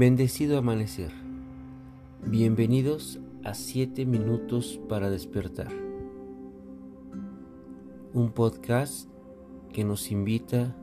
Bendecido 0.00 0.56
amanecer. 0.56 1.12
Bienvenidos 2.24 3.20
a 3.44 3.52
7 3.52 4.06
minutos 4.06 4.80
para 4.88 5.10
despertar. 5.10 5.68
Un 8.14 8.32
podcast 8.32 9.10
que 9.74 9.84
nos 9.84 10.10
invita 10.10 10.74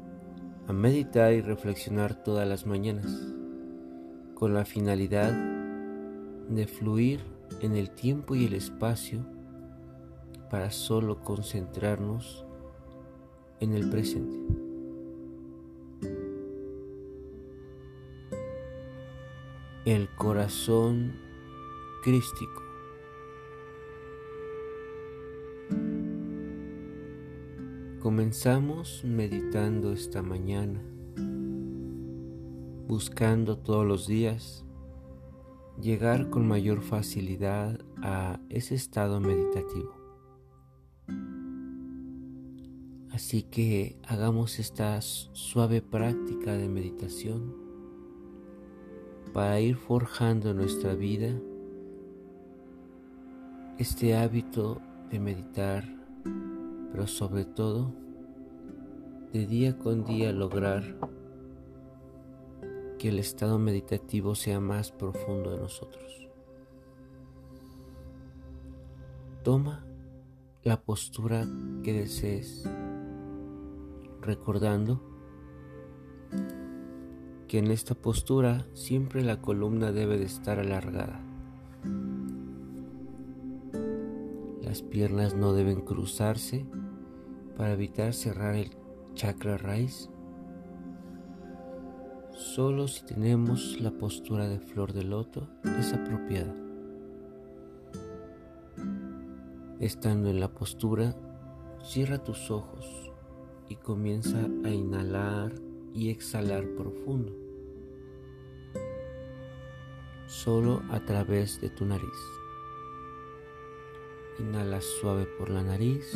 a 0.67 0.73
meditar 0.73 1.33
y 1.33 1.41
reflexionar 1.41 2.23
todas 2.23 2.47
las 2.47 2.67
mañanas 2.67 3.33
con 4.35 4.53
la 4.53 4.65
finalidad 4.65 5.33
de 6.47 6.67
fluir 6.67 7.21
en 7.61 7.75
el 7.75 7.89
tiempo 7.89 8.35
y 8.35 8.45
el 8.45 8.53
espacio 8.53 9.25
para 10.51 10.69
solo 10.69 11.23
concentrarnos 11.23 12.45
en 13.61 13.73
el 13.73 13.89
presente. 13.89 14.66
El 19.87 20.09
corazón 20.09 21.13
crístico. 22.03 22.61
Comenzamos 28.01 29.05
meditando 29.05 29.93
esta 29.93 30.21
mañana, 30.21 30.83
buscando 32.85 33.59
todos 33.59 33.85
los 33.85 34.07
días 34.07 34.65
llegar 35.79 36.29
con 36.31 36.45
mayor 36.45 36.81
facilidad 36.81 37.79
a 38.03 38.41
ese 38.49 38.75
estado 38.75 39.21
meditativo. 39.21 39.95
Así 43.11 43.43
que 43.43 43.97
hagamos 44.05 44.59
esta 44.59 44.99
suave 45.01 45.81
práctica 45.81 46.57
de 46.57 46.67
meditación 46.67 47.66
para 49.37 49.59
ir 49.59 49.75
forjando 49.75 50.49
en 50.49 50.57
nuestra 50.57 50.95
vida 50.95 51.29
este 53.77 54.17
hábito 54.17 54.81
de 55.11 55.19
meditar, 55.19 55.83
pero 56.91 57.05
sobre 57.05 57.45
todo 57.45 57.93
de 59.31 59.45
día 59.45 59.77
con 59.77 60.03
día 60.05 60.31
lograr 60.31 60.81
que 62.97 63.09
el 63.09 63.19
estado 63.19 63.59
meditativo 63.59 64.33
sea 64.33 64.59
más 64.59 64.91
profundo 64.91 65.51
de 65.51 65.57
nosotros. 65.59 66.27
Toma 69.43 69.85
la 70.63 70.81
postura 70.81 71.45
que 71.83 71.93
desees, 71.93 72.67
recordando 74.19 74.99
que 77.47 77.59
en 77.59 77.71
esta 77.71 77.95
postura 77.95 78.65
siempre 78.73 79.23
la 79.23 79.41
columna 79.41 79.91
debe 79.91 80.17
de 80.17 80.25
estar 80.25 80.59
alargada. 80.59 81.21
Las 84.61 84.81
piernas 84.81 85.33
no 85.33 85.53
deben 85.53 85.81
cruzarse 85.81 86.65
para 87.55 87.73
evitar 87.73 88.13
cerrar 88.13 88.55
el 88.55 88.71
chakra 89.13 89.57
raíz. 89.57 90.09
Solo 92.31 92.87
si 92.87 93.05
tenemos 93.05 93.79
la 93.79 93.91
postura 93.91 94.47
de 94.47 94.59
flor 94.59 94.93
de 94.93 95.03
loto 95.03 95.47
es 95.79 95.93
apropiada. 95.93 96.53
Estando 99.79 100.29
en 100.29 100.39
la 100.39 100.49
postura, 100.49 101.15
cierra 101.83 102.17
tus 102.17 102.51
ojos 102.51 103.11
y 103.69 103.75
comienza 103.75 104.37
a 104.65 104.69
inhalar 104.69 105.66
y 105.97 106.11
exhalar 106.11 106.63
profundo, 106.75 107.33
solo 110.27 110.83
a 110.91 111.03
través 111.03 111.59
de 111.59 111.71
tu 111.71 111.85
nariz. 111.85 112.19
Inhala 114.37 114.79
suave 114.79 115.25
por 115.25 115.49
la 115.49 115.63
nariz, 115.63 116.13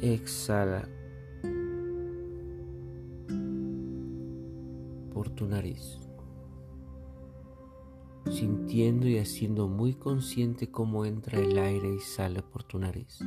exhala 0.00 0.88
por 5.12 5.30
tu 5.30 5.48
nariz, 5.48 5.98
sintiendo 8.30 9.08
y 9.08 9.18
haciendo 9.18 9.66
muy 9.66 9.94
consciente 9.94 10.70
cómo 10.70 11.04
entra 11.04 11.40
el 11.40 11.58
aire 11.58 11.92
y 11.96 11.98
sale 11.98 12.42
por 12.42 12.62
tu 12.62 12.78
nariz 12.78 13.18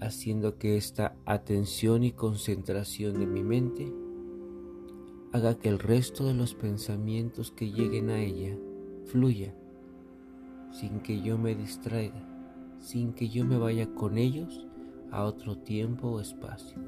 haciendo 0.00 0.58
que 0.58 0.76
esta 0.76 1.14
atención 1.26 2.04
y 2.04 2.12
concentración 2.12 3.18
de 3.20 3.26
mi 3.26 3.42
mente 3.42 3.92
haga 5.32 5.58
que 5.58 5.68
el 5.68 5.78
resto 5.78 6.26
de 6.26 6.34
los 6.34 6.54
pensamientos 6.54 7.50
que 7.52 7.70
lleguen 7.70 8.10
a 8.10 8.18
ella 8.18 8.56
fluya, 9.04 9.54
sin 10.72 11.00
que 11.00 11.20
yo 11.20 11.38
me 11.38 11.54
distraiga, 11.54 12.26
sin 12.78 13.12
que 13.12 13.28
yo 13.28 13.44
me 13.44 13.58
vaya 13.58 13.94
con 13.94 14.18
ellos 14.18 14.66
a 15.10 15.24
otro 15.24 15.58
tiempo 15.58 16.08
o 16.08 16.20
espacio. 16.20 16.78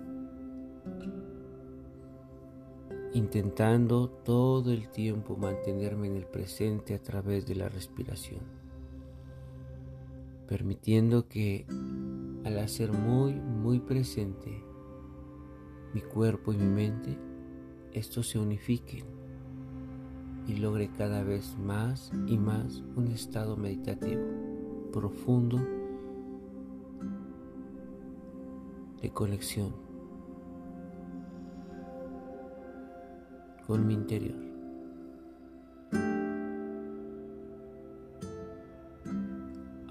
Intentando 3.15 4.09
todo 4.09 4.73
el 4.73 4.89
tiempo 4.89 5.37
mantenerme 5.37 6.07
en 6.07 6.17
el 6.17 6.25
presente 6.25 6.95
a 6.95 7.03
través 7.03 7.47
de 7.47 7.57
la 7.57 7.69
respiración, 7.69 8.41
permitiendo 10.49 11.29
que 11.29 11.67
al 12.45 12.59
hacer 12.59 12.93
muy, 12.93 13.35
muy 13.35 13.81
presente 13.81 14.65
mi 15.95 16.01
cuerpo 16.01 16.53
y 16.53 16.57
mi 16.57 16.69
mente, 16.69 17.19
estos 17.93 18.29
se 18.31 18.39
unifiquen 18.39 19.05
y 20.47 20.57
logre 20.57 20.91
cada 20.97 21.23
vez 21.23 21.57
más 21.59 22.11
y 22.27 22.39
más 22.39 22.83
un 22.97 23.09
estado 23.09 23.57
meditativo 23.57 24.23
profundo 24.93 25.59
de 29.01 29.11
conexión 29.11 29.75
con 33.67 33.87
mi 33.87 33.95
interior. 33.95 34.37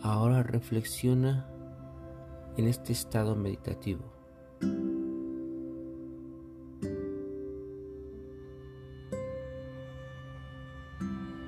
Ahora 0.02 0.44
reflexiona 0.44 1.46
en 2.62 2.68
este 2.68 2.94
estado 2.94 3.36
meditativo. 3.36 4.04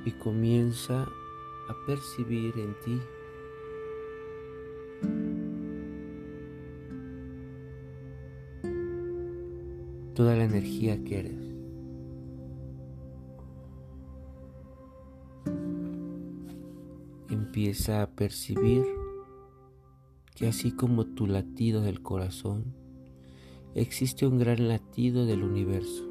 Y 0.06 0.12
comienza 0.13 1.03
a 1.03 1.85
percibir 1.85 2.57
en 2.57 2.75
ti 2.84 3.00
toda 10.16 10.35
la 10.35 10.45
energía 10.45 11.01
que 11.03 11.19
eres. 11.19 11.53
Empieza 17.30 18.01
a 18.01 18.09
percibir 18.09 19.02
que 20.35 20.47
así 20.47 20.71
como 20.71 21.05
tu 21.05 21.27
latido 21.27 21.81
del 21.81 22.01
corazón, 22.01 22.73
existe 23.75 24.25
un 24.25 24.39
gran 24.39 24.67
latido 24.67 25.25
del 25.25 25.44
universo. 25.44 26.09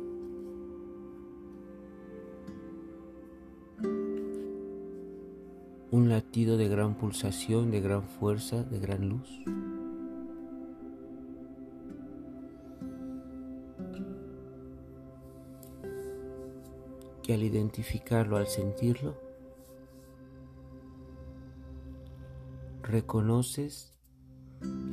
Un 5.90 6.08
latido 6.08 6.56
de 6.56 6.68
gran 6.68 6.96
pulsación, 6.96 7.70
de 7.70 7.80
gran 7.80 8.04
fuerza, 8.04 8.62
de 8.62 8.78
gran 8.78 9.08
luz. 9.08 9.28
Que 17.22 17.34
al 17.34 17.42
identificarlo, 17.42 18.36
al 18.36 18.46
sentirlo, 18.46 19.16
reconoces 22.82 23.91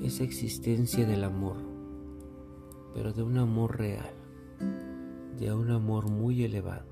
esa 0.09 0.23
existencia 0.23 1.05
del 1.05 1.23
amor, 1.23 1.57
pero 2.95 3.13
de 3.13 3.21
un 3.21 3.37
amor 3.37 3.77
real, 3.77 4.11
de 5.37 5.53
un 5.53 5.69
amor 5.69 6.09
muy 6.09 6.43
elevado. 6.43 6.87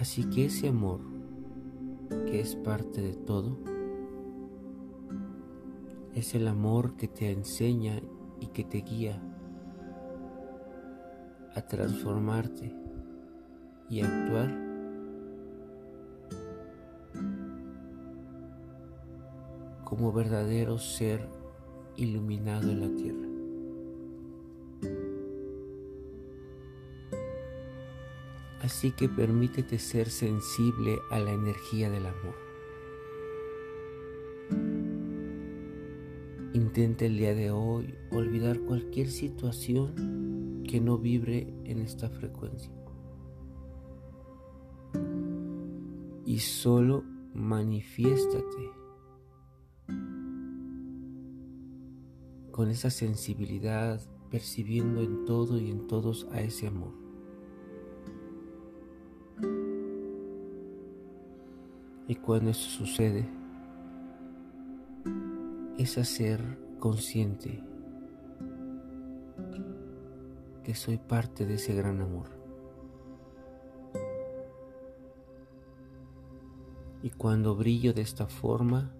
Así 0.00 0.24
que 0.24 0.46
ese 0.46 0.70
amor, 0.70 0.98
que 2.26 2.40
es 2.40 2.56
parte 2.56 3.00
de 3.00 3.14
todo, 3.14 3.58
es 6.16 6.34
el 6.34 6.48
amor 6.48 6.96
que 6.96 7.06
te 7.06 7.30
enseña 7.30 8.00
y 8.40 8.48
que 8.48 8.64
te 8.64 8.78
guía 8.78 9.22
a 11.54 11.62
transformarte 11.62 12.74
y 13.88 14.00
actuar 14.00 14.67
como 19.88 20.12
verdadero 20.12 20.76
ser 20.76 21.26
iluminado 21.96 22.70
en 22.70 22.80
la 22.80 22.94
tierra. 22.94 23.26
Así 28.60 28.92
que 28.92 29.08
permítete 29.08 29.78
ser 29.78 30.10
sensible 30.10 30.98
a 31.10 31.18
la 31.20 31.32
energía 31.32 31.88
del 31.88 32.04
amor. 32.04 32.34
Intenta 36.52 37.06
el 37.06 37.16
día 37.16 37.34
de 37.34 37.50
hoy 37.50 37.94
olvidar 38.10 38.60
cualquier 38.60 39.08
situación 39.08 40.64
que 40.68 40.82
no 40.82 40.98
vibre 40.98 41.46
en 41.64 41.78
esta 41.78 42.10
frecuencia. 42.10 42.70
Y 46.26 46.40
solo 46.40 47.04
manifiéstate 47.32 48.78
con 52.58 52.70
esa 52.70 52.90
sensibilidad, 52.90 54.00
percibiendo 54.32 55.00
en 55.00 55.26
todo 55.26 55.60
y 55.60 55.70
en 55.70 55.86
todos 55.86 56.26
a 56.32 56.40
ese 56.40 56.66
amor. 56.66 56.92
Y 62.08 62.16
cuando 62.16 62.50
eso 62.50 62.68
sucede, 62.68 63.28
es 65.78 65.98
hacer 65.98 66.58
consciente 66.80 67.62
que 70.64 70.74
soy 70.74 70.98
parte 70.98 71.46
de 71.46 71.54
ese 71.54 71.76
gran 71.76 72.00
amor. 72.00 72.26
Y 77.04 77.10
cuando 77.10 77.54
brillo 77.54 77.94
de 77.94 78.02
esta 78.02 78.26
forma, 78.26 78.97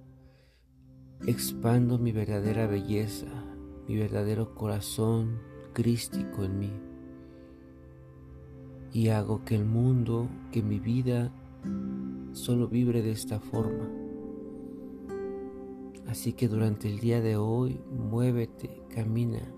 expando 1.27 1.99
mi 1.99 2.13
verdadera 2.13 2.67
belleza, 2.67 3.27
mi 3.87 3.97
verdadero 3.97 4.55
corazón 4.55 5.39
crístico 5.73 6.45
en 6.45 6.59
mí. 6.59 6.73
Y 8.93 9.09
hago 9.09 9.45
que 9.45 9.55
el 9.55 9.65
mundo, 9.65 10.29
que 10.51 10.63
mi 10.63 10.79
vida 10.79 11.33
solo 12.33 12.69
vibre 12.69 13.03
de 13.03 13.11
esta 13.11 13.41
forma. 13.41 13.89
Así 16.07 16.33
que 16.33 16.49
durante 16.49 16.89
el 16.89 17.01
día 17.01 17.21
de 17.21 17.37
hoy 17.37 17.81
muévete, 17.91 18.83
camina, 18.89 19.53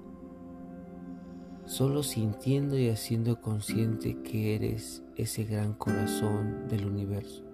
solo 1.64 2.02
sintiendo 2.02 2.76
y 2.76 2.88
haciendo 2.88 3.40
consciente 3.40 4.20
que 4.22 4.56
eres 4.56 5.04
ese 5.16 5.44
gran 5.44 5.74
corazón 5.74 6.66
del 6.68 6.86
universo, 6.86 7.44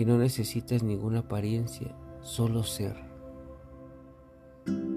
que 0.00 0.06
no 0.06 0.16
necesitas 0.16 0.82
ninguna 0.82 1.18
apariencia, 1.18 1.94
solo 2.22 2.62
ser 2.62 2.96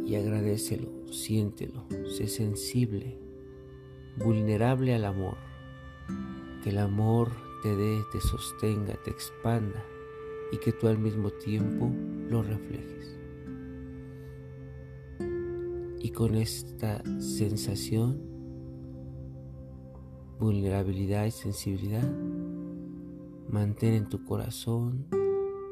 y 0.06 0.16
agradecelo, 0.16 1.12
siéntelo, 1.12 1.84
sé 2.08 2.30
sensible, 2.30 3.20
vulnerable 4.16 4.96
al 4.96 5.04
amor. 5.04 5.36
Que 6.64 6.70
el 6.70 6.78
amor 6.78 7.34
te 7.64 7.76
dé, 7.76 8.02
te 8.14 8.22
sostenga, 8.22 8.96
te 9.04 9.12
expanda 9.12 9.84
y 10.54 10.58
que 10.60 10.72
tú 10.72 10.88
al 10.88 11.00
mismo 11.00 11.32
tiempo 11.32 11.92
lo 12.30 12.42
reflejes. 12.42 13.20
Y 16.00 16.12
con 16.12 16.36
esta 16.36 17.04
sensación, 17.20 18.22
vulnerabilidad 20.40 21.26
y 21.26 21.32
sensibilidad, 21.32 22.10
mantén 23.50 23.94
en 23.94 24.10
tu 24.10 24.24
corazón 24.24 25.06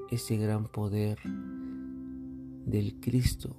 ese 0.10 0.38
gran 0.38 0.68
poder 0.68 1.18
del 2.66 3.00
Cristo 3.00 3.56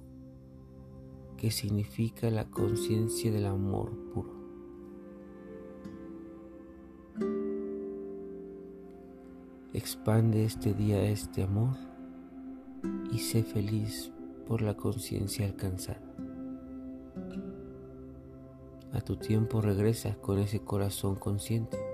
que 1.37 1.51
significa 1.51 2.29
la 2.29 2.49
conciencia 2.49 3.31
del 3.31 3.45
amor 3.45 3.91
puro. 4.13 4.33
Expande 9.73 10.45
este 10.45 10.73
día 10.73 11.03
este 11.03 11.43
amor 11.43 11.75
y 13.11 13.17
sé 13.19 13.43
feliz 13.43 14.11
por 14.47 14.61
la 14.61 14.77
conciencia 14.77 15.45
alcanzada. 15.45 16.01
A 18.93 19.01
tu 19.01 19.15
tiempo 19.15 19.59
regresa 19.59 20.15
con 20.21 20.37
ese 20.37 20.59
corazón 20.59 21.15
consciente. 21.15 21.92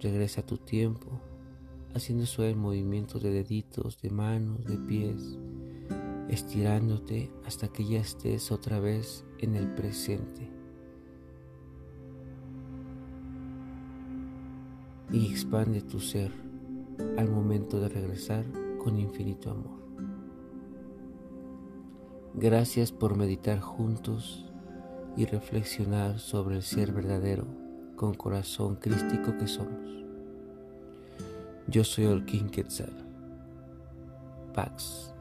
Regresa 0.00 0.40
a 0.40 0.46
tu 0.46 0.56
tiempo 0.56 1.20
haciendo 1.94 2.24
suave 2.24 2.54
movimientos 2.54 3.22
de 3.22 3.30
deditos, 3.30 4.00
de 4.00 4.08
manos, 4.08 4.64
de 4.64 4.78
pies, 4.78 5.38
estirándote 6.28 7.30
hasta 7.44 7.68
que 7.68 7.84
ya 7.84 8.00
estés 8.00 8.50
otra 8.50 8.80
vez 8.80 9.26
en 9.40 9.56
el 9.56 9.74
presente. 9.74 10.48
Y 15.12 15.30
expande 15.30 15.82
tu 15.82 16.00
ser 16.00 16.32
al 17.18 17.28
momento 17.28 17.78
de 17.80 17.88
regresar 17.88 18.46
con 18.78 18.98
infinito 18.98 19.50
amor. 19.50 19.80
Gracias 22.34 22.90
por 22.90 23.16
meditar 23.16 23.60
juntos 23.60 24.46
y 25.16 25.26
reflexionar 25.26 26.20
sobre 26.20 26.56
el 26.56 26.62
ser 26.62 26.92
verdadero 26.92 27.69
con 28.00 28.14
corazón 28.14 28.76
crístico 28.76 29.36
que 29.36 29.46
somos. 29.46 29.90
Yo 31.66 31.84
soy 31.84 32.06
Olkin 32.06 32.48
Quetzal. 32.48 32.94
Pax. 34.54 35.12